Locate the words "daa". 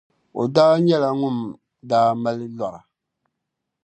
0.55-0.73, 1.89-2.09